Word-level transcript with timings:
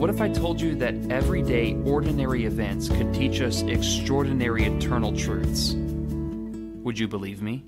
What 0.00 0.08
if 0.08 0.22
I 0.22 0.30
told 0.30 0.62
you 0.62 0.76
that 0.76 0.94
everyday, 1.10 1.74
ordinary 1.84 2.46
events 2.46 2.88
could 2.88 3.12
teach 3.12 3.42
us 3.42 3.60
extraordinary 3.60 4.64
eternal 4.64 5.14
truths? 5.14 5.74
Would 5.74 6.98
you 6.98 7.06
believe 7.06 7.42
me? 7.42 7.62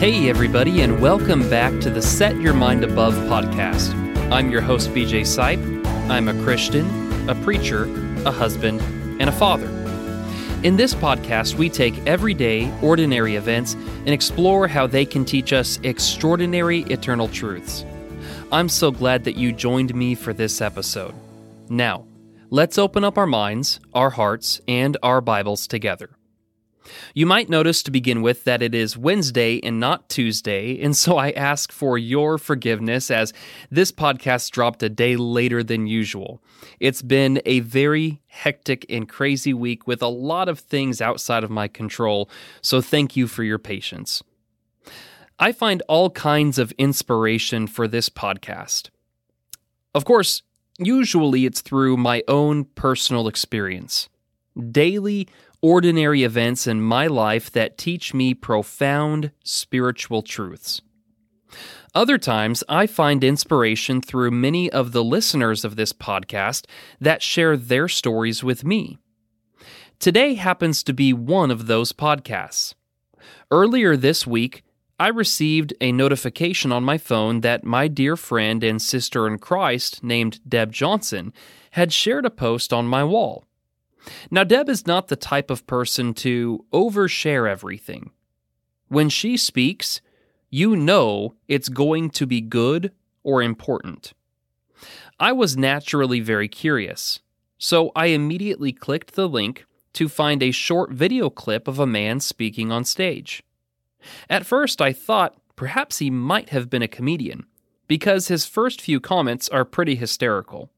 Hey, 0.00 0.28
everybody, 0.28 0.80
and 0.80 1.00
welcome 1.00 1.48
back 1.48 1.80
to 1.82 1.88
the 1.88 2.02
Set 2.02 2.34
Your 2.40 2.52
Mind 2.52 2.82
Above 2.82 3.14
podcast. 3.28 3.94
I'm 4.32 4.50
your 4.50 4.60
host, 4.60 4.90
BJ 4.90 5.20
Sipe. 5.20 5.86
I'm 6.10 6.26
a 6.26 6.34
Christian, 6.42 7.30
a 7.30 7.36
preacher, 7.44 7.84
a 8.24 8.32
husband, 8.32 8.80
and 9.20 9.28
a 9.28 9.32
father. 9.32 9.75
In 10.62 10.76
this 10.76 10.94
podcast, 10.94 11.54
we 11.54 11.68
take 11.68 11.94
everyday, 12.06 12.72
ordinary 12.80 13.36
events 13.36 13.74
and 13.74 14.08
explore 14.08 14.66
how 14.66 14.86
they 14.86 15.04
can 15.04 15.24
teach 15.24 15.52
us 15.52 15.78
extraordinary 15.82 16.80
eternal 16.84 17.28
truths. 17.28 17.84
I'm 18.50 18.70
so 18.70 18.90
glad 18.90 19.24
that 19.24 19.36
you 19.36 19.52
joined 19.52 19.94
me 19.94 20.14
for 20.14 20.32
this 20.32 20.62
episode. 20.62 21.14
Now, 21.68 22.06
let's 22.48 22.78
open 22.78 23.04
up 23.04 23.18
our 23.18 23.26
minds, 23.26 23.80
our 23.92 24.10
hearts, 24.10 24.60
and 24.66 24.96
our 25.02 25.20
Bibles 25.20 25.66
together. 25.66 26.16
You 27.14 27.26
might 27.26 27.48
notice 27.48 27.82
to 27.82 27.90
begin 27.90 28.22
with 28.22 28.44
that 28.44 28.62
it 28.62 28.74
is 28.74 28.96
Wednesday 28.96 29.60
and 29.62 29.80
not 29.80 30.08
Tuesday, 30.08 30.80
and 30.80 30.96
so 30.96 31.16
I 31.16 31.30
ask 31.30 31.72
for 31.72 31.98
your 31.98 32.38
forgiveness 32.38 33.10
as 33.10 33.32
this 33.70 33.92
podcast 33.92 34.50
dropped 34.50 34.82
a 34.82 34.88
day 34.88 35.16
later 35.16 35.62
than 35.62 35.86
usual. 35.86 36.42
It's 36.80 37.02
been 37.02 37.40
a 37.44 37.60
very 37.60 38.20
hectic 38.26 38.86
and 38.88 39.08
crazy 39.08 39.54
week 39.54 39.86
with 39.86 40.02
a 40.02 40.08
lot 40.08 40.48
of 40.48 40.60
things 40.60 41.00
outside 41.00 41.44
of 41.44 41.50
my 41.50 41.68
control, 41.68 42.30
so 42.60 42.80
thank 42.80 43.16
you 43.16 43.26
for 43.26 43.42
your 43.42 43.58
patience. 43.58 44.22
I 45.38 45.52
find 45.52 45.82
all 45.88 46.10
kinds 46.10 46.58
of 46.58 46.72
inspiration 46.78 47.66
for 47.66 47.86
this 47.86 48.08
podcast. 48.08 48.88
Of 49.94 50.04
course, 50.04 50.42
usually 50.78 51.44
it's 51.44 51.60
through 51.60 51.96
my 51.98 52.22
own 52.28 52.64
personal 52.64 53.28
experience. 53.28 54.08
Daily, 54.70 55.28
ordinary 55.62 56.22
events 56.22 56.66
in 56.66 56.80
my 56.82 57.06
life 57.06 57.50
that 57.52 57.78
teach 57.78 58.14
me 58.14 58.34
profound 58.34 59.30
spiritual 59.44 60.22
truths. 60.22 60.80
Other 61.94 62.18
times, 62.18 62.62
I 62.68 62.86
find 62.86 63.24
inspiration 63.24 64.02
through 64.02 64.30
many 64.30 64.70
of 64.70 64.92
the 64.92 65.02
listeners 65.02 65.64
of 65.64 65.76
this 65.76 65.94
podcast 65.94 66.66
that 67.00 67.22
share 67.22 67.56
their 67.56 67.88
stories 67.88 68.44
with 68.44 68.64
me. 68.64 68.98
Today 69.98 70.34
happens 70.34 70.82
to 70.82 70.92
be 70.92 71.14
one 71.14 71.50
of 71.50 71.66
those 71.66 71.94
podcasts. 71.94 72.74
Earlier 73.50 73.96
this 73.96 74.26
week, 74.26 74.62
I 75.00 75.08
received 75.08 75.72
a 75.80 75.90
notification 75.90 76.70
on 76.70 76.84
my 76.84 76.98
phone 76.98 77.40
that 77.40 77.64
my 77.64 77.88
dear 77.88 78.14
friend 78.14 78.62
and 78.62 78.80
sister 78.80 79.26
in 79.26 79.38
Christ, 79.38 80.04
named 80.04 80.40
Deb 80.46 80.72
Johnson, 80.72 81.32
had 81.70 81.94
shared 81.94 82.26
a 82.26 82.30
post 82.30 82.74
on 82.74 82.86
my 82.86 83.04
wall. 83.04 83.45
Now, 84.30 84.44
Deb 84.44 84.68
is 84.68 84.86
not 84.86 85.08
the 85.08 85.16
type 85.16 85.50
of 85.50 85.66
person 85.66 86.14
to 86.14 86.64
overshare 86.72 87.48
everything. 87.48 88.10
When 88.88 89.08
she 89.08 89.36
speaks, 89.36 90.00
you 90.50 90.76
know 90.76 91.34
it's 91.48 91.68
going 91.68 92.10
to 92.10 92.26
be 92.26 92.40
good 92.40 92.92
or 93.22 93.42
important. 93.42 94.12
I 95.18 95.32
was 95.32 95.56
naturally 95.56 96.20
very 96.20 96.48
curious, 96.48 97.20
so 97.58 97.90
I 97.96 98.06
immediately 98.06 98.72
clicked 98.72 99.14
the 99.14 99.28
link 99.28 99.64
to 99.94 100.08
find 100.08 100.42
a 100.42 100.50
short 100.50 100.90
video 100.90 101.30
clip 101.30 101.66
of 101.66 101.78
a 101.78 101.86
man 101.86 102.20
speaking 102.20 102.70
on 102.70 102.84
stage. 102.84 103.42
At 104.28 104.46
first, 104.46 104.80
I 104.82 104.92
thought 104.92 105.36
perhaps 105.56 105.98
he 105.98 106.10
might 106.10 106.50
have 106.50 106.68
been 106.68 106.82
a 106.82 106.88
comedian, 106.88 107.46
because 107.88 108.28
his 108.28 108.44
first 108.44 108.80
few 108.80 109.00
comments 109.00 109.48
are 109.48 109.64
pretty 109.64 109.94
hysterical. 109.94 110.70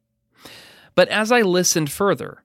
But 0.94 1.08
as 1.08 1.32
I 1.32 1.42
listened 1.42 1.90
further, 1.90 2.44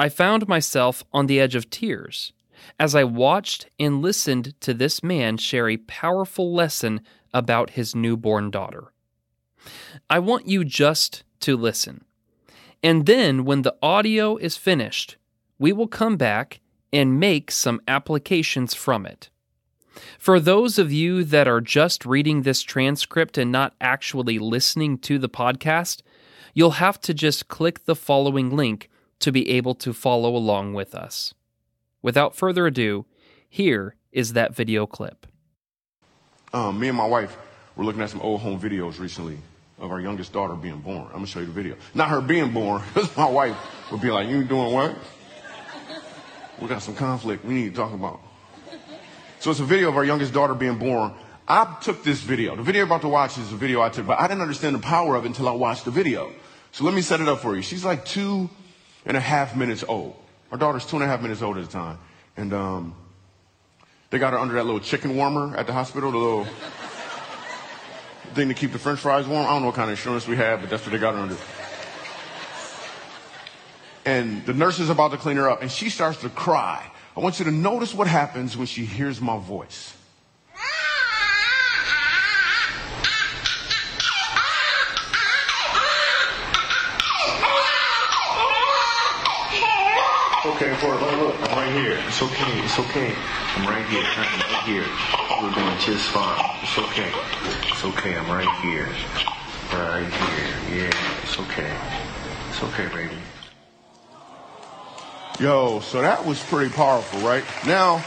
I 0.00 0.08
found 0.08 0.48
myself 0.48 1.04
on 1.12 1.26
the 1.26 1.38
edge 1.38 1.54
of 1.54 1.68
tears 1.68 2.32
as 2.78 2.94
I 2.94 3.04
watched 3.04 3.68
and 3.78 4.00
listened 4.00 4.58
to 4.62 4.72
this 4.72 5.02
man 5.02 5.36
share 5.36 5.68
a 5.68 5.76
powerful 5.76 6.54
lesson 6.54 7.02
about 7.34 7.76
his 7.76 7.94
newborn 7.94 8.50
daughter. 8.50 8.94
I 10.08 10.18
want 10.20 10.48
you 10.48 10.64
just 10.64 11.22
to 11.40 11.54
listen. 11.54 12.06
And 12.82 13.04
then, 13.04 13.44
when 13.44 13.60
the 13.60 13.76
audio 13.82 14.38
is 14.38 14.56
finished, 14.56 15.18
we 15.58 15.70
will 15.70 15.86
come 15.86 16.16
back 16.16 16.60
and 16.90 17.20
make 17.20 17.50
some 17.50 17.82
applications 17.86 18.72
from 18.72 19.04
it. 19.04 19.28
For 20.18 20.40
those 20.40 20.78
of 20.78 20.90
you 20.90 21.24
that 21.24 21.46
are 21.46 21.60
just 21.60 22.06
reading 22.06 22.40
this 22.40 22.62
transcript 22.62 23.36
and 23.36 23.52
not 23.52 23.74
actually 23.82 24.38
listening 24.38 24.96
to 25.00 25.18
the 25.18 25.28
podcast, 25.28 26.00
you'll 26.54 26.80
have 26.80 26.98
to 27.02 27.12
just 27.12 27.48
click 27.48 27.84
the 27.84 27.94
following 27.94 28.56
link 28.56 28.89
to 29.20 29.30
be 29.30 29.48
able 29.50 29.74
to 29.76 29.92
follow 29.92 30.34
along 30.34 30.74
with 30.74 30.94
us. 30.94 31.34
Without 32.02 32.34
further 32.34 32.66
ado, 32.66 33.06
here 33.48 33.94
is 34.12 34.32
that 34.32 34.54
video 34.54 34.86
clip. 34.86 35.26
Um, 36.52 36.80
me 36.80 36.88
and 36.88 36.96
my 36.96 37.06
wife 37.06 37.36
were 37.76 37.84
looking 37.84 38.02
at 38.02 38.10
some 38.10 38.20
old 38.20 38.40
home 38.40 38.58
videos 38.58 38.98
recently 38.98 39.38
of 39.78 39.90
our 39.90 40.00
youngest 40.00 40.32
daughter 40.32 40.54
being 40.54 40.80
born. 40.80 41.06
I'm 41.06 41.12
gonna 41.12 41.26
show 41.26 41.40
you 41.40 41.46
the 41.46 41.52
video. 41.52 41.76
Not 41.94 42.08
her 42.08 42.20
being 42.20 42.50
born, 42.52 42.82
because 42.94 43.14
my 43.16 43.28
wife 43.28 43.56
would 43.92 44.00
be 44.00 44.10
like, 44.10 44.28
"You 44.28 44.44
doing 44.44 44.72
what? 44.72 44.96
We 46.60 46.68
got 46.68 46.82
some 46.82 46.94
conflict. 46.94 47.44
We 47.44 47.54
need 47.54 47.70
to 47.70 47.76
talk 47.76 47.92
about." 47.92 48.20
So 49.38 49.50
it's 49.50 49.60
a 49.60 49.64
video 49.64 49.88
of 49.88 49.96
our 49.96 50.04
youngest 50.04 50.34
daughter 50.34 50.54
being 50.54 50.78
born. 50.78 51.12
I 51.48 51.76
took 51.80 52.04
this 52.04 52.20
video. 52.20 52.54
The 52.56 52.62
video 52.62 52.80
you're 52.80 52.86
about 52.86 53.00
to 53.02 53.08
watch 53.08 53.38
is 53.38 53.52
a 53.52 53.56
video 53.56 53.80
I 53.80 53.88
took, 53.88 54.06
but 54.06 54.20
I 54.20 54.28
didn't 54.28 54.42
understand 54.42 54.74
the 54.74 54.80
power 54.80 55.16
of 55.16 55.24
it 55.24 55.28
until 55.28 55.48
I 55.48 55.52
watched 55.52 55.84
the 55.84 55.90
video. 55.90 56.30
So 56.72 56.84
let 56.84 56.94
me 56.94 57.00
set 57.00 57.20
it 57.20 57.28
up 57.28 57.40
for 57.40 57.56
you. 57.56 57.62
She's 57.62 57.84
like 57.84 58.04
two 58.04 58.50
and 59.06 59.16
a 59.16 59.20
half 59.20 59.56
minutes 59.56 59.84
old. 59.86 60.16
Our 60.52 60.58
daughter's 60.58 60.86
two 60.86 60.96
and 60.96 61.04
a 61.04 61.08
half 61.08 61.22
minutes 61.22 61.42
old 61.42 61.56
at 61.56 61.64
the 61.64 61.70
time. 61.70 61.98
And 62.36 62.52
um, 62.52 62.94
they 64.10 64.18
got 64.18 64.32
her 64.32 64.38
under 64.38 64.54
that 64.54 64.64
little 64.64 64.80
chicken 64.80 65.16
warmer 65.16 65.56
at 65.56 65.66
the 65.66 65.72
hospital, 65.72 66.10
the 66.10 66.18
little 66.18 66.44
thing 68.34 68.48
to 68.48 68.54
keep 68.54 68.72
the 68.72 68.78
french 68.78 69.00
fries 69.00 69.26
warm. 69.26 69.46
I 69.46 69.50
don't 69.50 69.62
know 69.62 69.66
what 69.66 69.76
kind 69.76 69.90
of 69.90 69.96
insurance 69.98 70.26
we 70.26 70.36
have, 70.36 70.60
but 70.60 70.70
that's 70.70 70.84
what 70.84 70.92
they 70.92 70.98
got 70.98 71.14
her 71.14 71.20
under. 71.20 71.36
And 74.04 74.44
the 74.46 74.54
nurse 74.54 74.78
is 74.78 74.90
about 74.90 75.10
to 75.12 75.18
clean 75.18 75.36
her 75.36 75.48
up, 75.48 75.62
and 75.62 75.70
she 75.70 75.90
starts 75.90 76.20
to 76.22 76.28
cry. 76.30 76.90
I 77.16 77.20
want 77.20 77.38
you 77.38 77.44
to 77.44 77.50
notice 77.50 77.94
what 77.94 78.06
happens 78.06 78.56
when 78.56 78.66
she 78.66 78.84
hears 78.84 79.20
my 79.20 79.38
voice. 79.38 79.94
Okay, 90.62 90.76
Portland, 90.76 91.22
look, 91.22 91.34
I'm 91.40 91.56
right 91.56 91.72
here. 91.72 91.98
It's 92.06 92.20
okay, 92.20 92.60
it's 92.62 92.78
okay. 92.78 93.14
I'm 93.56 93.66
right 93.66 93.86
here, 93.86 94.04
I'm 94.04 94.40
right 94.40 94.62
here. 94.66 94.84
We're 95.40 95.54
doing 95.54 95.78
just 95.78 96.10
fine. 96.10 96.60
It's 96.62 96.76
okay. 96.76 97.10
It's 97.64 97.82
okay, 97.82 98.14
I'm 98.14 98.30
right 98.30 98.60
here. 98.60 98.86
Right 99.72 100.04
here. 100.04 100.84
Yeah, 100.84 101.22
it's 101.22 101.38
okay. 101.38 101.74
It's 102.50 102.62
okay, 102.62 102.88
baby. 102.94 103.16
Yo, 105.38 105.80
so 105.80 106.02
that 106.02 106.26
was 106.26 106.44
pretty 106.44 106.70
powerful, 106.74 107.20
right? 107.20 107.44
Now, 107.66 108.04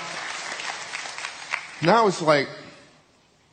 now 1.82 2.06
it's 2.06 2.22
like 2.22 2.50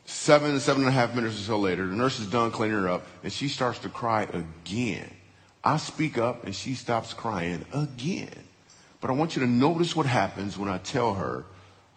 seven, 0.05 0.59
seven 0.59 0.83
and 0.83 0.89
a 0.89 0.93
half 0.93 1.15
minutes 1.15 1.39
or 1.39 1.43
so 1.43 1.57
later. 1.57 1.87
The 1.87 1.95
nurse 1.95 2.19
is 2.19 2.27
done 2.27 2.51
cleaning 2.51 2.77
her 2.79 2.87
up, 2.87 3.07
and 3.23 3.33
she 3.33 3.47
starts 3.47 3.79
to 3.79 3.89
cry 3.89 4.27
again. 4.31 5.09
I 5.63 5.77
speak 5.77 6.19
up, 6.19 6.43
and 6.43 6.53
she 6.53 6.75
stops 6.75 7.15
crying 7.15 7.65
again. 7.73 8.29
But 9.01 9.09
I 9.09 9.13
want 9.13 9.35
you 9.35 9.41
to 9.41 9.47
notice 9.47 9.95
what 9.95 10.05
happens 10.05 10.59
when 10.59 10.69
I 10.69 10.77
tell 10.77 11.15
her 11.15 11.43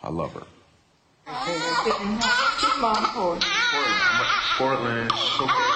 I 0.02 0.08
love 0.08 0.32
her. 0.32 0.46
Portland, 4.56 5.10
it's 5.12 5.40
okay. 5.40 5.74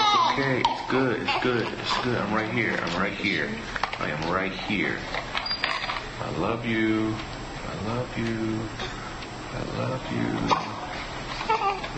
It's 0.00 0.14
okay. 0.32 0.62
It's 0.66 0.90
good. 0.90 1.22
It's 1.22 1.42
good. 1.42 1.66
It's 1.66 2.04
good. 2.04 2.18
I'm 2.18 2.34
right 2.34 2.50
here. 2.52 2.78
I'm 2.78 3.00
right 3.00 3.12
here. 3.12 3.48
I 3.98 4.10
am 4.10 4.30
right 4.30 4.52
here. 4.52 4.98
I 6.20 6.30
love 6.38 6.66
you. 6.66 7.14
I 7.66 7.86
love 7.88 8.18
you. 8.18 8.60
I 9.52 9.62
love 9.78 10.12
you. 10.12 10.28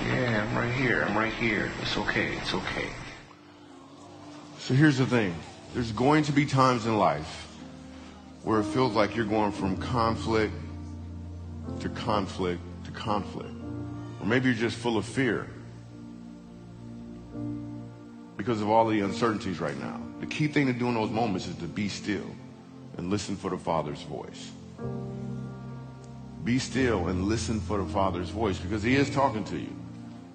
Yeah, 0.09 0.47
I'm 0.49 0.57
right 0.57 0.73
here. 0.73 1.03
I'm 1.03 1.19
right 1.19 1.35
here. 1.35 1.73
It's 1.81 1.97
okay. 1.97 2.37
It's 2.37 2.55
okay. 2.55 2.91
So 4.61 4.75
here's 4.75 4.99
the 4.99 5.07
thing. 5.07 5.35
There's 5.75 5.91
going 5.91 6.23
to 6.25 6.33
be 6.33 6.47
times 6.47 6.87
in 6.87 6.97
life 6.97 7.52
where 8.45 8.61
it 8.61 8.65
feels 8.65 8.95
like 8.95 9.15
you're 9.15 9.25
going 9.25 9.53
from 9.53 9.77
conflict 9.77 10.53
to 11.81 11.89
conflict 11.91 12.61
to 12.85 12.91
conflict. 12.91 13.51
Or 14.21 14.27
maybe 14.27 14.49
you're 14.49 14.59
just 14.59 14.77
full 14.77 14.97
of 14.97 15.05
fear 15.05 15.49
because 18.37 18.61
of 18.61 18.69
all 18.69 18.89
the 18.89 19.01
uncertainties 19.01 19.61
right 19.61 19.79
now. 19.79 20.01
The 20.21 20.27
key 20.27 20.49
thing 20.49 20.67
to 20.67 20.73
do 20.73 20.89
in 20.89 20.95
those 20.95 21.11
moments 21.11 21.47
is 21.47 21.57
to 21.57 21.67
be 21.67 21.89
still 21.89 22.27
and 22.97 23.11
listen 23.11 23.37
for 23.37 23.51
the 23.51 23.59
Father's 23.59 24.03
voice. 24.03 24.51
Be 26.45 26.59
still 26.59 27.09
and 27.09 27.25
listen 27.25 27.61
for 27.61 27.79
the 27.79 27.89
Father's 27.89 28.31
voice 28.31 28.59
because 28.59 28.83
He 28.83 28.97
is 28.97 29.11
talking 29.11 29.45
to 29.45 29.59
you. 29.59 29.75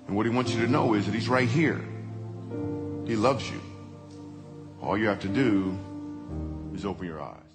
And 0.08 0.16
what 0.16 0.26
He 0.26 0.32
wants 0.32 0.54
you 0.54 0.62
to 0.66 0.72
know 0.72 0.94
is 0.94 1.06
that 1.06 1.14
He's 1.14 1.28
right 1.28 1.50
here. 1.50 1.82
He 3.06 3.16
loves 3.16 3.50
you. 3.50 3.62
All 4.82 4.98
you 4.98 5.08
have 5.08 5.20
to 5.22 5.28
do 5.28 5.78
is 6.74 6.86
open 6.86 7.08
your 7.08 7.22
eyes. 7.22 7.47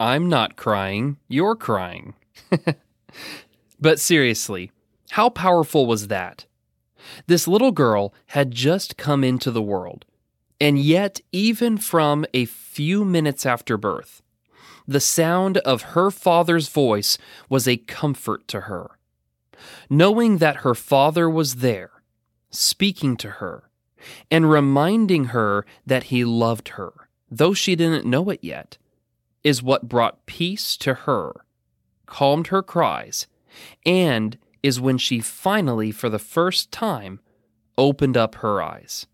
I'm 0.00 0.28
not 0.28 0.56
crying, 0.56 1.16
you're 1.26 1.56
crying. 1.56 2.14
but 3.80 3.98
seriously, 3.98 4.70
how 5.10 5.28
powerful 5.28 5.86
was 5.86 6.06
that? 6.06 6.46
This 7.26 7.48
little 7.48 7.72
girl 7.72 8.14
had 8.26 8.52
just 8.52 8.96
come 8.96 9.24
into 9.24 9.50
the 9.50 9.62
world, 9.62 10.04
and 10.60 10.78
yet, 10.78 11.20
even 11.32 11.78
from 11.78 12.24
a 12.32 12.44
few 12.44 13.04
minutes 13.04 13.44
after 13.44 13.76
birth, 13.76 14.22
the 14.86 15.00
sound 15.00 15.58
of 15.58 15.82
her 15.82 16.10
father's 16.10 16.68
voice 16.68 17.18
was 17.48 17.66
a 17.66 17.76
comfort 17.76 18.46
to 18.48 18.62
her. 18.62 18.98
Knowing 19.90 20.38
that 20.38 20.56
her 20.56 20.74
father 20.74 21.28
was 21.28 21.56
there, 21.56 21.90
speaking 22.50 23.16
to 23.16 23.30
her, 23.32 23.68
and 24.30 24.48
reminding 24.48 25.26
her 25.26 25.66
that 25.84 26.04
he 26.04 26.24
loved 26.24 26.68
her, 26.70 27.08
though 27.30 27.52
she 27.52 27.74
didn't 27.74 28.06
know 28.06 28.30
it 28.30 28.38
yet, 28.42 28.78
is 29.48 29.62
what 29.62 29.88
brought 29.88 30.26
peace 30.26 30.76
to 30.76 30.92
her, 30.92 31.32
calmed 32.04 32.48
her 32.48 32.62
cries, 32.62 33.26
and 33.86 34.36
is 34.62 34.78
when 34.78 34.98
she 34.98 35.20
finally, 35.20 35.90
for 35.90 36.10
the 36.10 36.18
first 36.18 36.70
time, 36.70 37.18
opened 37.78 38.14
up 38.14 38.34
her 38.36 38.60
eyes. 38.60 39.06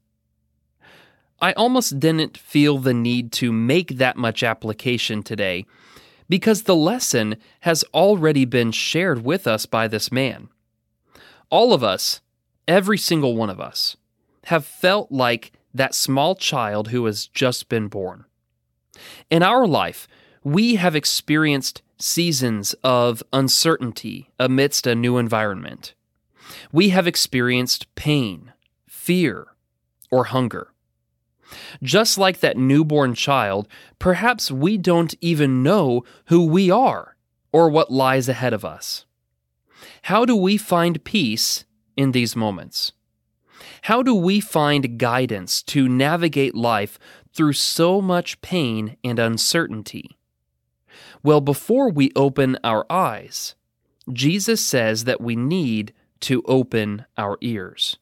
I 1.41 1.53
almost 1.53 2.01
didn't 2.01 2.37
feel 2.37 2.79
the 2.79 2.93
need 2.93 3.31
to 3.33 3.53
make 3.53 3.99
that 3.99 4.17
much 4.17 4.43
application 4.43 5.23
today 5.23 5.67
because 6.29 6.63
the 6.63 6.75
lesson 6.75 7.37
has 7.61 7.85
already 7.95 8.45
been 8.45 8.73
shared 8.73 9.25
with 9.25 9.47
us 9.47 9.67
by 9.67 9.87
this 9.87 10.11
man. 10.11 10.49
All 11.49 11.73
of 11.73 11.85
us, 11.85 12.23
every 12.67 12.99
single 12.99 13.37
one 13.37 13.51
of 13.51 13.61
us, 13.61 13.97
have 14.47 14.67
felt 14.67 15.13
like 15.13 15.53
that 15.73 15.95
small 15.95 16.35
child 16.35 16.89
who 16.89 17.05
has 17.05 17.29
just 17.29 17.69
been 17.69 17.87
born. 17.87 18.25
In 19.31 19.45
our 19.45 19.65
life, 19.65 20.09
we 20.45 20.75
have 20.75 20.95
experienced 20.95 21.81
seasons 21.99 22.75
of 22.85 23.23
uncertainty 23.33 24.31
amidst 24.39 24.87
a 24.87 24.95
new 24.95 25.17
environment. 25.17 25.95
We 26.71 26.91
have 26.91 27.07
experienced 27.07 27.93
pain, 27.95 28.53
fear, 28.87 29.47
or 30.11 30.25
hunger. 30.25 30.69
Just 31.83 32.19
like 32.19 32.41
that 32.41 32.59
newborn 32.59 33.15
child, 33.15 33.69
perhaps 33.99 34.51
we 34.51 34.77
don't 34.77 35.15
even 35.23 35.63
know 35.63 36.05
who 36.27 36.45
we 36.45 36.71
are 36.71 37.17
or 37.51 37.71
what 37.71 37.91
lies 37.91 38.29
ahead 38.29 38.53
of 38.53 38.67
us. 38.67 39.07
How 40.03 40.27
do 40.27 40.37
we 40.37 40.59
find 40.59 41.05
peace 41.05 41.65
in 41.97 42.13
these 42.13 42.37
moments? 42.37 42.93
How 43.83 44.03
do 44.03 44.15
we 44.15 44.41
find 44.41 44.99
guidance 44.99 45.63
to 45.63 45.89
navigate 45.89 46.55
life 46.55 46.99
through 47.33 47.55
so 47.55 48.03
much 48.03 48.41
pain 48.43 48.99
and 49.03 49.19
uncertainty? 49.19 50.19
Well, 51.25 51.41
before 51.41 51.89
we 51.89 52.13
open 52.15 52.59
our 52.63 52.85
eyes, 52.91 53.55
Jesus 54.13 54.61
says 54.61 55.05
that 55.05 55.23
we 55.23 55.35
need 55.35 55.95
to 56.21 56.43
open 56.47 57.07
our 57.17 57.39
ears. 57.41 57.97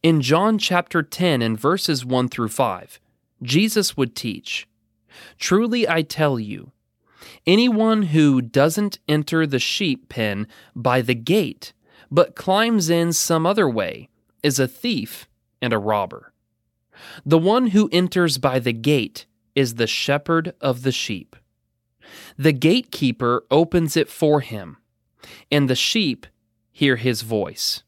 In 0.00 0.20
John 0.20 0.56
chapter 0.56 1.02
10 1.02 1.42
and 1.42 1.58
verses 1.58 2.04
1 2.06 2.28
through 2.28 2.50
5, 2.50 3.00
Jesus 3.42 3.96
would 3.96 4.14
teach 4.14 4.68
Truly 5.38 5.88
I 5.88 6.02
tell 6.02 6.38
you, 6.38 6.70
anyone 7.48 8.02
who 8.04 8.40
doesn't 8.40 9.00
enter 9.08 9.44
the 9.44 9.58
sheep 9.58 10.08
pen 10.08 10.46
by 10.76 11.02
the 11.02 11.16
gate, 11.16 11.72
but 12.12 12.36
climbs 12.36 12.88
in 12.88 13.12
some 13.12 13.44
other 13.44 13.68
way, 13.68 14.08
is 14.44 14.60
a 14.60 14.68
thief 14.68 15.28
and 15.60 15.72
a 15.72 15.78
robber. 15.78 16.32
The 17.26 17.38
one 17.38 17.68
who 17.68 17.88
enters 17.90 18.38
by 18.38 18.60
the 18.60 18.72
gate 18.72 19.26
is 19.56 19.74
the 19.74 19.88
shepherd 19.88 20.54
of 20.60 20.82
the 20.82 20.92
sheep. 20.92 21.34
The 22.36 22.52
gatekeeper 22.52 23.44
opens 23.50 23.96
it 23.96 24.08
for 24.08 24.40
him, 24.40 24.76
and 25.50 25.68
the 25.68 25.74
sheep 25.74 26.26
hear 26.72 26.96
his 26.96 27.22
voice. 27.22 27.82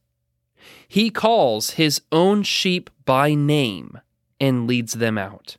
He 0.87 1.09
calls 1.09 1.71
his 1.71 2.01
own 2.11 2.43
sheep 2.43 2.89
by 3.05 3.33
name 3.33 3.99
and 4.39 4.67
leads 4.67 4.93
them 4.93 5.17
out. 5.17 5.57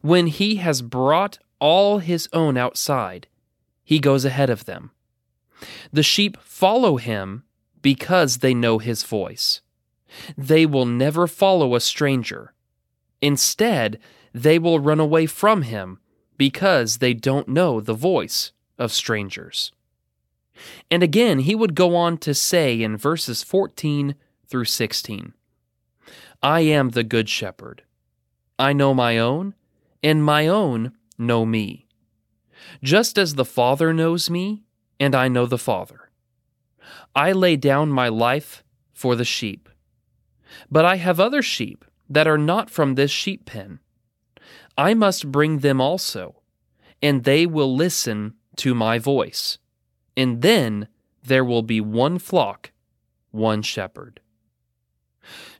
When 0.00 0.26
he 0.26 0.56
has 0.56 0.82
brought 0.82 1.38
all 1.60 1.98
his 1.98 2.28
own 2.32 2.56
outside, 2.56 3.28
he 3.84 3.98
goes 3.98 4.24
ahead 4.24 4.50
of 4.50 4.64
them. 4.64 4.90
The 5.92 6.02
sheep 6.02 6.36
follow 6.40 6.96
him 6.96 7.44
because 7.82 8.38
they 8.38 8.54
know 8.54 8.78
his 8.78 9.04
voice. 9.04 9.60
They 10.36 10.66
will 10.66 10.86
never 10.86 11.26
follow 11.26 11.74
a 11.74 11.80
stranger. 11.80 12.52
Instead, 13.20 13.98
they 14.34 14.58
will 14.58 14.80
run 14.80 15.00
away 15.00 15.26
from 15.26 15.62
him 15.62 16.00
because 16.36 16.98
they 16.98 17.14
don't 17.14 17.48
know 17.48 17.80
the 17.80 17.94
voice 17.94 18.52
of 18.78 18.92
strangers. 18.92 19.72
And 20.90 21.02
again, 21.02 21.40
he 21.40 21.54
would 21.54 21.74
go 21.74 21.96
on 21.96 22.18
to 22.18 22.34
say 22.34 22.82
in 22.82 22.96
verses 22.96 23.42
14 23.42 24.14
through 24.46 24.64
16 24.66 25.34
I 26.42 26.60
am 26.60 26.90
the 26.90 27.04
good 27.04 27.28
shepherd. 27.28 27.82
I 28.58 28.72
know 28.72 28.94
my 28.94 29.16
own, 29.18 29.54
and 30.02 30.24
my 30.24 30.48
own 30.48 30.92
know 31.16 31.46
me. 31.46 31.86
Just 32.82 33.16
as 33.16 33.34
the 33.34 33.44
Father 33.44 33.92
knows 33.92 34.28
me, 34.28 34.64
and 34.98 35.14
I 35.14 35.28
know 35.28 35.46
the 35.46 35.58
Father. 35.58 36.10
I 37.14 37.32
lay 37.32 37.56
down 37.56 37.90
my 37.90 38.08
life 38.08 38.64
for 38.92 39.14
the 39.14 39.24
sheep. 39.24 39.68
But 40.70 40.84
I 40.84 40.96
have 40.96 41.20
other 41.20 41.42
sheep 41.42 41.84
that 42.08 42.26
are 42.26 42.38
not 42.38 42.70
from 42.70 42.94
this 42.94 43.10
sheep 43.10 43.46
pen. 43.46 43.78
I 44.76 44.94
must 44.94 45.30
bring 45.30 45.58
them 45.58 45.80
also, 45.80 46.36
and 47.00 47.24
they 47.24 47.46
will 47.46 47.74
listen 47.74 48.34
to 48.56 48.74
my 48.74 48.98
voice. 48.98 49.58
And 50.16 50.42
then 50.42 50.88
there 51.24 51.44
will 51.44 51.62
be 51.62 51.80
one 51.80 52.18
flock, 52.18 52.72
one 53.30 53.62
shepherd. 53.62 54.20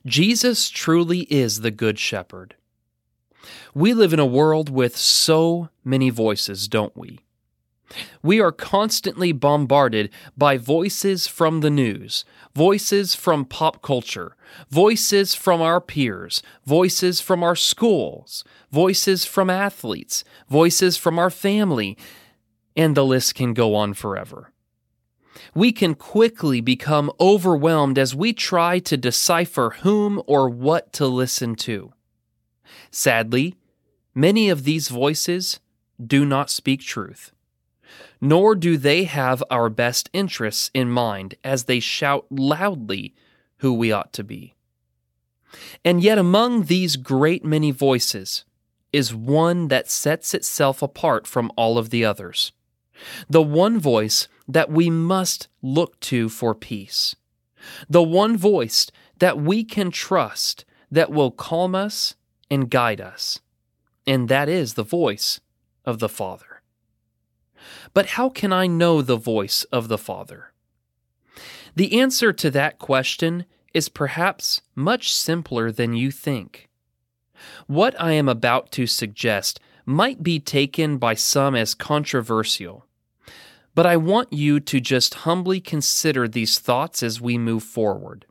Jesus 0.05 0.69
truly 0.69 1.21
is 1.21 1.61
the 1.61 1.71
Good 1.71 1.97
Shepherd. 1.97 2.55
We 3.73 3.93
live 3.93 4.13
in 4.13 4.19
a 4.19 4.25
world 4.25 4.69
with 4.69 4.97
so 4.97 5.69
many 5.83 6.09
voices, 6.09 6.67
don't 6.67 6.95
we? 6.95 7.19
We 8.21 8.39
are 8.39 8.51
constantly 8.51 9.31
bombarded 9.31 10.09
by 10.37 10.57
voices 10.57 11.27
from 11.27 11.59
the 11.59 11.69
news, 11.69 12.25
voices 12.55 13.13
from 13.15 13.45
pop 13.45 13.81
culture, 13.81 14.35
voices 14.69 15.35
from 15.35 15.61
our 15.61 15.81
peers, 15.81 16.41
voices 16.65 17.21
from 17.21 17.43
our 17.43 17.55
schools, 17.55 18.43
voices 18.71 19.25
from 19.25 19.49
athletes, 19.49 20.23
voices 20.49 20.97
from 20.97 21.19
our 21.19 21.29
family, 21.29 21.97
and 22.75 22.95
the 22.95 23.05
list 23.05 23.35
can 23.35 23.53
go 23.53 23.75
on 23.75 23.93
forever. 23.93 24.51
We 25.53 25.71
can 25.71 25.95
quickly 25.95 26.61
become 26.61 27.11
overwhelmed 27.19 27.99
as 27.99 28.15
we 28.15 28.33
try 28.33 28.79
to 28.79 28.97
decipher 28.97 29.71
whom 29.81 30.21
or 30.25 30.49
what 30.49 30.93
to 30.93 31.07
listen 31.07 31.55
to. 31.55 31.93
Sadly, 32.89 33.55
many 34.15 34.49
of 34.49 34.63
these 34.63 34.89
voices 34.89 35.59
do 36.03 36.25
not 36.25 36.49
speak 36.49 36.81
truth 36.81 37.32
nor 38.21 38.55
do 38.55 38.77
they 38.77 39.03
have 39.03 39.43
our 39.49 39.69
best 39.69 40.09
interests 40.13 40.71
in 40.73 40.89
mind 40.89 41.35
as 41.43 41.65
they 41.65 41.79
shout 41.79 42.25
loudly 42.29 43.13
who 43.57 43.73
we 43.73 43.91
ought 43.91 44.13
to 44.13 44.23
be. 44.23 44.53
And 45.85 46.01
yet, 46.01 46.17
among 46.17 46.63
these 46.63 46.95
great 46.95 47.45
many 47.45 47.71
voices 47.71 48.45
is 48.91 49.13
one 49.13 49.67
that 49.67 49.89
sets 49.89 50.33
itself 50.33 50.81
apart 50.81 51.27
from 51.27 51.51
all 51.55 51.77
of 51.77 51.89
the 51.89 52.05
others. 52.05 52.51
The 53.29 53.41
one 53.41 53.79
voice 53.79 54.27
that 54.47 54.69
we 54.69 54.89
must 54.89 55.47
look 55.61 55.99
to 56.01 56.29
for 56.29 56.53
peace. 56.53 57.15
The 57.89 58.03
one 58.03 58.37
voice 58.37 58.89
that 59.19 59.39
we 59.39 59.63
can 59.63 59.91
trust 59.91 60.65
that 60.91 61.11
will 61.11 61.31
calm 61.31 61.73
us 61.73 62.15
and 62.51 62.69
guide 62.69 63.01
us. 63.01 63.39
And 64.05 64.29
that 64.29 64.49
is 64.49 64.73
the 64.73 64.83
voice 64.83 65.39
of 65.85 65.99
the 65.99 66.09
Father. 66.09 66.52
But 67.93 68.07
how 68.07 68.29
can 68.29 68.51
I 68.53 68.67
know 68.67 69.01
the 69.01 69.17
voice 69.17 69.63
of 69.65 69.87
the 69.87 69.97
Father? 69.97 70.53
The 71.75 71.99
answer 71.99 72.31
to 72.33 72.51
that 72.51 72.79
question 72.79 73.45
is 73.73 73.89
perhaps 73.89 74.61
much 74.75 75.13
simpler 75.13 75.71
than 75.71 75.93
you 75.93 76.11
think. 76.11 76.69
What 77.67 77.99
I 77.99 78.11
am 78.11 78.29
about 78.29 78.71
to 78.73 78.85
suggest 78.85 79.59
might 79.85 80.23
be 80.23 80.39
taken 80.39 80.97
by 80.97 81.13
some 81.13 81.55
as 81.55 81.73
controversial, 81.73 82.85
but 83.75 83.85
I 83.85 83.97
want 83.97 84.31
you 84.31 84.59
to 84.59 84.79
just 84.79 85.13
humbly 85.15 85.59
consider 85.59 86.27
these 86.27 86.59
thoughts 86.59 87.01
as 87.03 87.19
we 87.19 87.37
move 87.37 87.63
forward. 87.63 88.25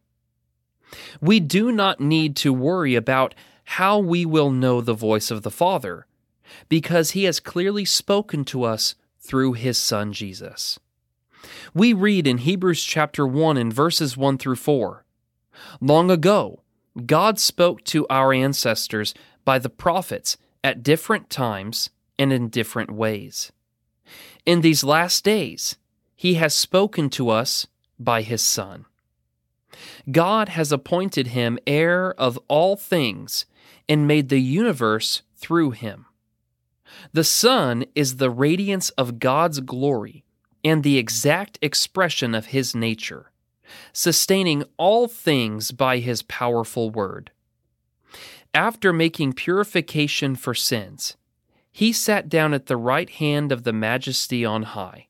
We 1.20 1.40
do 1.40 1.72
not 1.72 2.00
need 2.00 2.36
to 2.36 2.52
worry 2.52 2.94
about 2.94 3.34
how 3.64 3.98
we 3.98 4.24
will 4.24 4.50
know 4.50 4.80
the 4.80 4.94
voice 4.94 5.30
of 5.30 5.42
the 5.42 5.50
Father, 5.50 6.06
because 6.68 7.10
He 7.10 7.24
has 7.24 7.40
clearly 7.40 7.84
spoken 7.84 8.44
to 8.46 8.62
us 8.62 8.94
through 9.22 9.54
His 9.54 9.78
Son 9.78 10.12
Jesus. 10.12 10.78
We 11.74 11.92
read 11.92 12.26
in 12.26 12.38
Hebrews 12.38 12.82
chapter 12.82 13.26
1 13.26 13.56
in 13.56 13.72
verses 13.72 14.16
1 14.16 14.38
through 14.38 14.56
4 14.56 15.04
Long 15.80 16.10
ago, 16.10 16.62
God 17.06 17.38
spoke 17.38 17.84
to 17.84 18.06
our 18.08 18.32
ancestors 18.32 19.14
by 19.44 19.58
the 19.58 19.70
prophets 19.70 20.36
at 20.62 20.82
different 20.82 21.30
times 21.30 21.90
and 22.18 22.32
in 22.32 22.48
different 22.48 22.90
ways. 22.90 23.52
In 24.44 24.60
these 24.60 24.84
last 24.84 25.24
days, 25.24 25.76
He 26.14 26.34
has 26.34 26.54
spoken 26.54 27.10
to 27.10 27.30
us 27.30 27.66
by 27.98 28.22
His 28.22 28.42
Son. 28.42 28.86
God 30.10 30.50
has 30.50 30.72
appointed 30.72 31.28
Him 31.28 31.58
heir 31.66 32.12
of 32.14 32.38
all 32.48 32.76
things 32.76 33.46
and 33.88 34.06
made 34.06 34.28
the 34.28 34.40
universe 34.40 35.22
through 35.36 35.70
Him. 35.72 36.06
The 37.12 37.24
Son 37.24 37.84
is 37.94 38.16
the 38.16 38.30
radiance 38.30 38.90
of 38.90 39.18
God's 39.18 39.60
glory 39.60 40.24
and 40.64 40.82
the 40.82 40.98
exact 40.98 41.58
expression 41.60 42.34
of 42.34 42.46
His 42.46 42.74
nature, 42.74 43.32
sustaining 43.92 44.64
all 44.76 45.08
things 45.08 45.72
by 45.72 45.98
His 45.98 46.22
powerful 46.22 46.90
word. 46.90 47.30
After 48.54 48.92
making 48.92 49.32
purification 49.32 50.36
for 50.36 50.54
sins, 50.54 51.16
He 51.72 51.92
sat 51.92 52.28
down 52.28 52.54
at 52.54 52.66
the 52.66 52.76
right 52.76 53.10
hand 53.10 53.50
of 53.50 53.64
the 53.64 53.72
Majesty 53.72 54.44
on 54.44 54.62
high. 54.62 55.08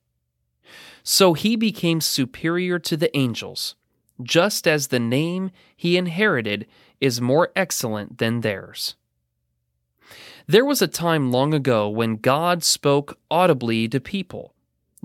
So 1.02 1.34
He 1.34 1.56
became 1.56 2.00
superior 2.00 2.78
to 2.78 2.96
the 2.96 3.14
angels, 3.16 3.74
just 4.22 4.66
as 4.66 4.88
the 4.88 5.00
name 5.00 5.50
He 5.76 5.96
inherited 5.96 6.66
is 7.00 7.20
more 7.20 7.50
excellent 7.56 8.18
than 8.18 8.40
theirs. 8.40 8.94
There 10.46 10.64
was 10.64 10.82
a 10.82 10.88
time 10.88 11.30
long 11.30 11.54
ago 11.54 11.88
when 11.88 12.16
God 12.16 12.64
spoke 12.64 13.18
audibly 13.30 13.88
to 13.88 14.00
people, 14.00 14.54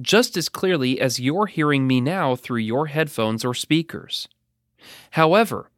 just 0.02 0.36
as 0.36 0.50
clearly 0.50 1.00
as 1.00 1.20
you're 1.20 1.46
hearing 1.46 1.86
me 1.86 2.02
now 2.02 2.36
through 2.36 2.60
your 2.60 2.88
headphones 2.88 3.46
or 3.46 3.54
speakers. 3.54 4.28
However, 5.12 5.70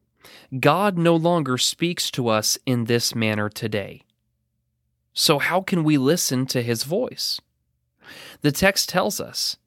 God 0.60 0.98
no 0.98 1.16
longer 1.16 1.58
speaks 1.58 2.10
to 2.12 2.28
us 2.30 2.58
in 2.66 2.86
this 2.86 3.14
manner 3.14 3.50
today. 3.50 4.04
So, 5.14 5.40
how 5.40 5.62
can 5.62 5.84
we 5.84 5.98
listen 5.98 6.46
to 6.48 6.62
his 6.62 6.84
voice? 6.84 7.40
The 8.42 8.52
text 8.52 8.90
tells 8.90 9.20
us 9.20 9.58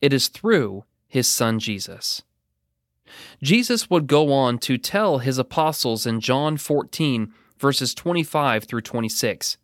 it 0.00 0.12
is 0.12 0.28
through 0.28 0.84
his 1.06 1.28
son 1.28 1.58
Jesus. 1.58 2.22
Jesus 3.42 3.88
would 3.90 4.06
go 4.06 4.32
on 4.32 4.58
to 4.60 4.78
tell 4.78 5.18
his 5.18 5.38
apostles 5.38 6.06
in 6.06 6.20
John 6.20 6.56
14 6.56 7.32
verses 7.58 7.94
25 7.94 8.64
through 8.64 8.82
26. 8.82 9.58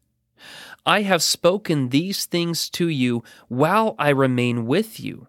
I 0.87 1.03
have 1.03 1.23
spoken 1.23 1.89
these 1.89 2.27
things 2.27 2.69
to 2.71 2.89
you 2.89 3.23
while 3.49 3.95
I 3.99 4.11
remain 4.11 4.67
with 4.67 5.01
you. 5.01 5.29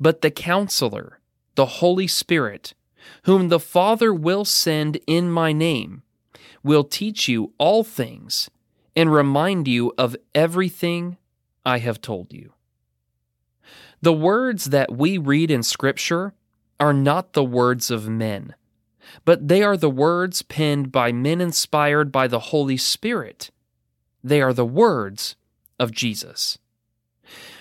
But 0.00 0.20
the 0.20 0.30
Counselor, 0.30 1.20
the 1.54 1.66
Holy 1.66 2.06
Spirit, 2.06 2.74
whom 3.22 3.48
the 3.48 3.60
Father 3.60 4.12
will 4.12 4.44
send 4.44 4.98
in 5.06 5.30
my 5.30 5.52
name, 5.52 6.02
will 6.62 6.84
teach 6.84 7.28
you 7.28 7.52
all 7.58 7.84
things 7.84 8.50
and 8.96 9.12
remind 9.12 9.68
you 9.68 9.92
of 9.96 10.16
everything 10.34 11.16
I 11.64 11.78
have 11.78 12.00
told 12.00 12.32
you. 12.32 12.52
The 14.02 14.12
words 14.12 14.66
that 14.66 14.96
we 14.96 15.18
read 15.18 15.50
in 15.50 15.62
Scripture 15.62 16.34
are 16.78 16.92
not 16.92 17.32
the 17.32 17.44
words 17.44 17.90
of 17.90 18.08
men 18.08 18.54
but 19.24 19.48
they 19.48 19.62
are 19.62 19.76
the 19.76 19.90
words 19.90 20.42
penned 20.42 20.92
by 20.92 21.12
men 21.12 21.40
inspired 21.40 22.10
by 22.10 22.26
the 22.26 22.40
Holy 22.40 22.76
Spirit. 22.76 23.50
They 24.22 24.40
are 24.40 24.52
the 24.52 24.64
words 24.64 25.36
of 25.78 25.92
Jesus. 25.92 26.58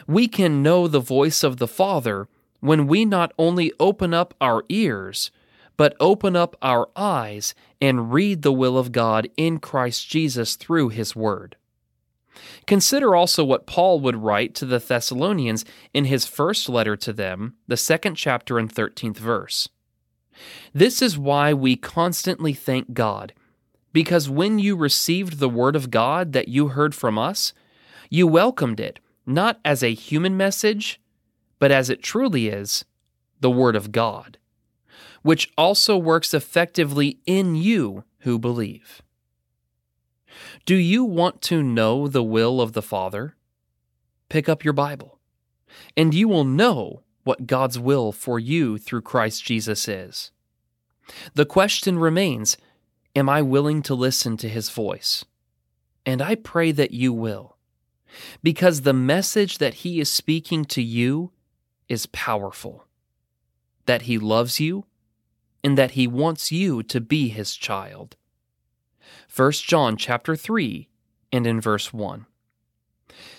We 0.07 0.27
can 0.27 0.63
know 0.63 0.87
the 0.87 0.99
voice 0.99 1.43
of 1.43 1.57
the 1.57 1.67
Father 1.67 2.27
when 2.59 2.87
we 2.87 3.05
not 3.05 3.33
only 3.37 3.71
open 3.79 4.13
up 4.13 4.33
our 4.39 4.63
ears, 4.69 5.31
but 5.77 5.95
open 5.99 6.35
up 6.35 6.55
our 6.61 6.89
eyes 6.95 7.53
and 7.81 8.13
read 8.13 8.41
the 8.41 8.53
will 8.53 8.77
of 8.77 8.91
God 8.91 9.29
in 9.37 9.59
Christ 9.59 10.09
Jesus 10.09 10.55
through 10.55 10.89
His 10.89 11.15
Word. 11.15 11.57
Consider 12.67 13.15
also 13.15 13.43
what 13.43 13.67
Paul 13.67 13.99
would 14.01 14.17
write 14.17 14.55
to 14.55 14.65
the 14.65 14.79
Thessalonians 14.79 15.65
in 15.93 16.05
his 16.05 16.25
first 16.25 16.67
letter 16.67 16.95
to 16.97 17.13
them, 17.13 17.55
the 17.67 17.77
second 17.77 18.15
chapter 18.15 18.57
and 18.57 18.73
13th 18.73 19.17
verse. 19.17 19.69
This 20.73 21.01
is 21.01 21.17
why 21.17 21.53
we 21.53 21.75
constantly 21.75 22.53
thank 22.53 22.93
God, 22.93 23.33
because 23.93 24.29
when 24.29 24.59
you 24.59 24.75
received 24.75 25.39
the 25.39 25.49
Word 25.49 25.75
of 25.75 25.89
God 25.91 26.33
that 26.33 26.47
you 26.47 26.69
heard 26.69 26.93
from 26.93 27.17
us, 27.17 27.53
you 28.09 28.27
welcomed 28.27 28.79
it 28.79 28.99
not 29.25 29.59
as 29.65 29.81
a 29.81 29.93
human 29.93 30.37
message, 30.37 30.99
but 31.59 31.71
as 31.71 31.89
it 31.89 32.03
truly 32.03 32.47
is 32.47 32.85
the 33.39 33.49
Word 33.49 33.75
of 33.75 33.91
God, 33.91 34.37
which 35.21 35.51
also 35.57 35.97
works 35.97 36.33
effectively 36.33 37.19
in 37.25 37.55
you 37.55 38.03
who 38.19 38.37
believe. 38.37 39.01
Do 40.65 40.75
you 40.75 41.03
want 41.03 41.41
to 41.43 41.63
know 41.63 42.07
the 42.07 42.23
will 42.23 42.59
of 42.59 42.73
the 42.73 42.81
Father? 42.81 43.35
Pick 44.29 44.49
up 44.49 44.63
your 44.63 44.73
Bible, 44.73 45.19
and 45.95 46.13
you 46.13 46.27
will 46.27 46.43
know 46.43 47.03
what 47.25 47.47
God's 47.47 47.77
will 47.77 48.13
for 48.13 48.39
you 48.39 48.77
through 48.77 49.01
Christ 49.01 49.43
Jesus 49.43 49.89
is. 49.89 50.31
The 51.33 51.45
question 51.45 51.99
remains 51.99 52.55
Am 53.13 53.27
I 53.27 53.41
willing 53.41 53.81
to 53.83 53.93
listen 53.93 54.37
to 54.37 54.49
his 54.49 54.69
voice? 54.69 55.25
And 56.05 56.21
I 56.21 56.35
pray 56.35 56.71
that 56.71 56.91
you 56.91 57.11
will, 57.11 57.57
because 58.41 58.81
the 58.81 58.93
message 58.93 59.57
that 59.57 59.75
he 59.75 59.99
is 59.99 60.09
speaking 60.09 60.63
to 60.65 60.81
you 60.81 61.31
is 61.89 62.05
powerful 62.07 62.85
that 63.85 64.03
he 64.03 64.17
loves 64.17 64.59
you 64.59 64.85
and 65.63 65.77
that 65.77 65.91
he 65.91 66.07
wants 66.07 66.51
you 66.51 66.83
to 66.83 66.99
be 66.99 67.29
his 67.29 67.55
child. 67.55 68.15
1 69.33 69.51
John 69.51 69.97
chapter 69.97 70.35
3 70.35 70.89
and 71.31 71.47
in 71.47 71.61
verse 71.61 71.93
1. 71.93 72.25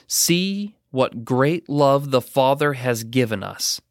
See 0.07 0.76
what 0.97 1.27
great 1.27 1.69
love 1.69 2.11
the 2.11 2.23
Father 2.23 2.73
has 2.73 3.05
given 3.05 3.43
us, 3.43 3.83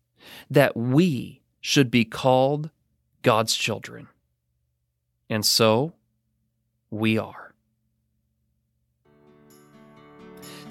that 0.49 0.75
we 0.75 1.39
should 1.61 1.91
be 1.91 2.03
called 2.03 2.71
God's 3.21 3.55
children. 3.55 4.07
And 5.29 5.45
so, 5.45 5.93
we 6.89 7.19
are. 7.19 7.53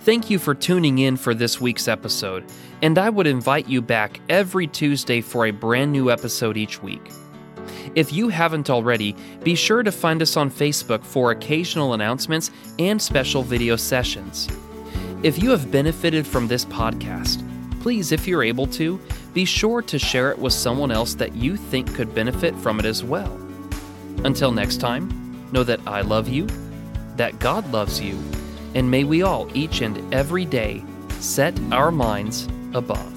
Thank 0.00 0.29
you 0.29 0.41
for 0.41 0.57
tuning 0.57 0.99
in 0.99 1.17
for 1.17 1.35
this 1.35 1.61
week's 1.61 1.87
episode, 1.87 2.45
and 2.83 2.99
I 2.99 3.11
would 3.11 3.29
invite 3.29 3.69
you 3.69 3.81
back 3.81 4.19
every 4.29 4.67
Tuesday 4.67 5.21
for 5.21 5.47
a 5.47 5.53
brand 5.53 5.93
new 5.93 6.11
episode 6.11 6.57
each 6.57 6.83
week. 6.83 7.12
If 7.95 8.12
you 8.12 8.29
haven't 8.29 8.71
already, 8.71 9.14
be 9.45 9.55
sure 9.55 9.85
to 9.85 9.93
find 9.93 10.21
us 10.21 10.37
on 10.37 10.50
Facebook 10.50 11.05
for 11.05 11.31
occasional 11.31 11.95
announcements 11.95 12.50
and 12.81 13.00
special 13.00 13.45
video 13.45 13.76
sessions. 13.76 14.49
If 15.25 15.43
you 15.43 15.52
have 15.52 15.71
benefited 15.71 16.26
from 16.26 16.49
this 16.49 16.66
podcast, 16.66 17.40
please, 17.81 18.12
if 18.12 18.28
you're 18.28 18.43
able 18.43 18.66
to, 18.66 19.00
be 19.33 19.47
sure 19.47 19.81
to 19.81 19.99
share 19.99 20.31
it 20.31 20.38
with 20.38 20.52
someone 20.52 20.90
else 20.90 21.14
that 21.14 21.35
you 21.35 21.57
think 21.57 21.95
could 21.95 22.14
benefit 22.14 22.54
from 22.57 22.78
it 22.78 22.85
as 22.85 23.02
well. 23.02 23.33
Until 24.25 24.52
next 24.52 24.83
time, 24.83 25.49
know 25.50 25.64
that 25.64 25.81
I 25.87 26.02
love 26.02 26.28
you, 26.28 26.47
that 27.16 27.38
God 27.38 27.73
loves 27.73 28.02
you, 28.02 28.23
and 28.75 28.90
may 28.90 29.04
we 29.04 29.23
all, 29.23 29.49
each 29.57 29.81
and 29.81 30.12
every 30.12 30.45
day, 30.45 30.85
set 31.21 31.59
our 31.73 31.90
minds 31.90 32.47
above. 32.75 33.13